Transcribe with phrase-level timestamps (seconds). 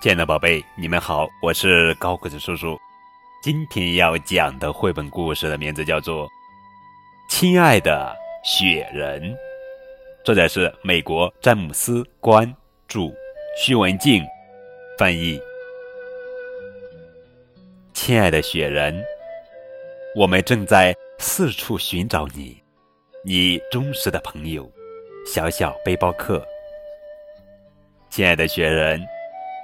[0.00, 2.78] 亲爱的宝贝，你们好，我是高个子叔叔。
[3.42, 6.24] 今天要讲的绘本故事的名字叫做
[7.28, 9.20] 《亲爱的雪人》，
[10.24, 12.46] 作者是美国詹姆斯·关
[12.86, 13.12] 著，
[13.60, 14.24] 徐文静
[14.96, 15.40] 翻译。
[17.92, 19.04] 亲爱的雪人，
[20.14, 22.62] 我们正在四处寻找你，
[23.24, 24.70] 你忠实的朋友，
[25.26, 26.46] 小小背包客。
[28.08, 29.04] 亲爱的雪人。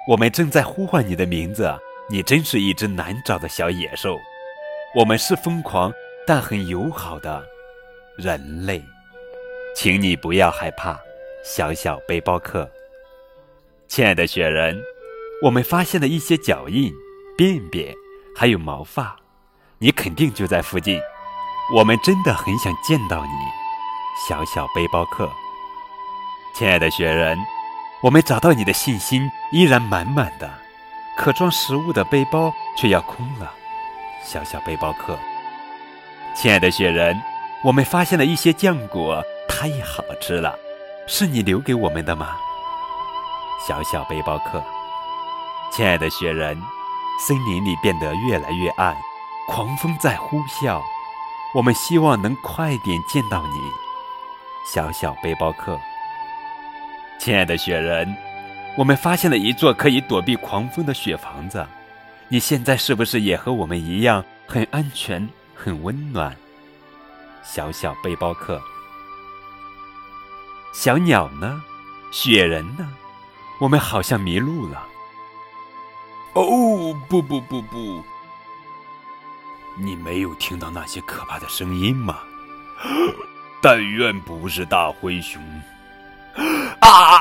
[0.06, 1.74] 我们正在呼唤你的名字，
[2.10, 4.18] 你真是一只难找的小野兽。
[4.94, 5.90] 我们是疯狂
[6.26, 7.42] 但很友好的
[8.18, 8.84] 人类，
[9.74, 10.98] 请你不要害怕，
[11.42, 12.70] 小小背包客。
[13.88, 14.78] 亲爱的雪人，
[15.42, 16.92] 我们发现了一些脚印、
[17.34, 17.94] 便便，
[18.36, 19.16] 还有毛发，
[19.78, 21.00] 你肯定就在附近。
[21.74, 25.30] 我们真的很想见到你，小小背包客。
[26.54, 27.38] 亲爱的雪人。
[28.04, 30.52] 我们找到你的信心依然满满的，
[31.16, 33.50] 可装食物的背包却要空了。
[34.22, 35.18] 小小背包客，
[36.36, 37.18] 亲爱的雪人，
[37.62, 40.54] 我们发现了一些浆果，太好吃了，
[41.08, 42.36] 是你留给我们的吗？
[43.66, 44.62] 小小背包客，
[45.72, 46.62] 亲爱的雪人，
[47.26, 48.94] 森林里变得越来越暗，
[49.48, 50.78] 狂风在呼啸，
[51.54, 53.58] 我们希望能快点见到你。
[54.66, 55.80] 小小背包客。
[57.24, 58.14] 亲爱的雪人，
[58.76, 61.66] 我们发现了一座可以躲避狂风的雪房子。
[62.28, 66.36] 你现在是不是也和我们一样很安全、很温暖？
[67.42, 68.60] 小小背包客，
[70.74, 71.62] 小鸟呢？
[72.12, 72.86] 雪人呢？
[73.58, 74.82] 我们好像迷路了。
[76.34, 78.04] 哦，不不不不！
[79.78, 82.18] 你没有听到那些可怕的声音吗？
[83.62, 85.42] 但愿不是大灰熊。
[86.80, 87.13] 啊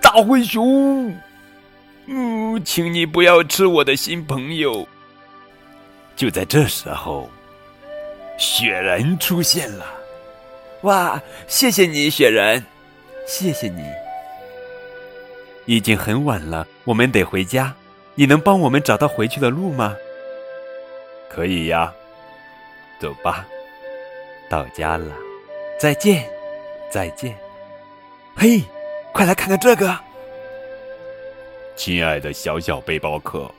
[0.00, 1.14] 大灰熊，
[2.06, 4.86] 嗯，请你不要吃我的新朋友。
[6.14, 7.28] 就在这时候，
[8.38, 9.84] 雪人出现了。
[10.82, 11.20] 哇！
[11.48, 12.64] 谢谢你，雪人，
[13.26, 13.82] 谢谢你。
[15.64, 17.74] 已经很晚了，我们得回家。
[18.14, 19.96] 你能帮我们找到回去的路吗？
[21.28, 21.92] 可以呀，
[23.00, 23.44] 走吧。
[24.48, 25.12] 到家了，
[25.80, 26.24] 再见，
[26.90, 27.36] 再见。
[28.36, 28.62] 嘿。
[29.16, 29.98] 快来看看这个，
[31.74, 33.50] 亲爱的小小背包客，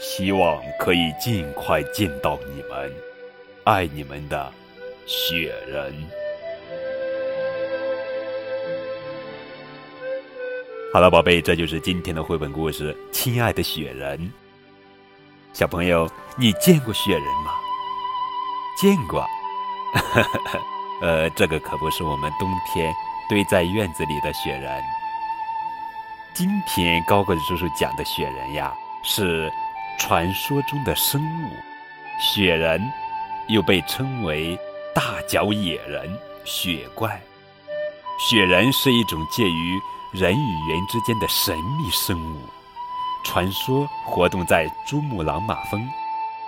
[0.00, 2.90] 希望可以尽快见到你们，
[3.64, 4.50] 爱你们的
[5.04, 5.94] 雪人。
[10.94, 12.96] 好了，宝贝，这就是今天的绘本故事。
[13.12, 14.32] 亲爱的雪人，
[15.52, 16.08] 小朋友，
[16.38, 17.52] 你见过雪人吗？
[18.80, 19.26] 见过，
[21.06, 22.90] 呃，这个可不是我们冬天
[23.28, 24.82] 堆在院子里的雪人。
[26.34, 28.72] 今天高个子叔叔讲的雪人呀，
[29.02, 29.52] 是
[29.98, 31.50] 传说中的生物。
[32.18, 32.80] 雪人
[33.48, 34.58] 又被称为
[34.94, 37.20] 大脚野人、雪怪。
[38.18, 39.78] 雪人是一种介于
[40.10, 42.40] 人与人之间的神秘生物，
[43.24, 45.86] 传说活动在珠穆朗玛峰，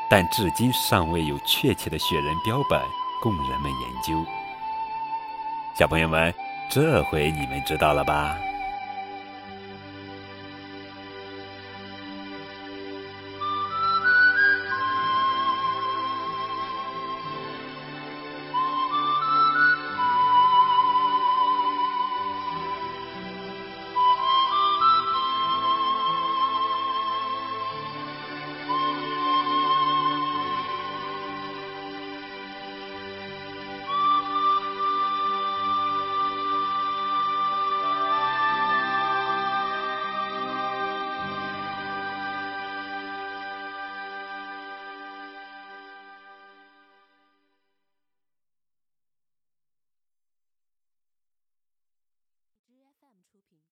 [0.08, 2.80] 但至今尚未有确切的雪人标本
[3.22, 4.14] 供人们研究。
[5.74, 6.32] 小朋友们，
[6.70, 8.34] 这回你们知道了吧？
[53.22, 53.58] 出品。